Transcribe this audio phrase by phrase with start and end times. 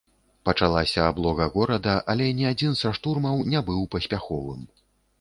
[0.47, 4.71] Пачалася аблога горада, але ні адзін са штурмаў не быў паспяховым.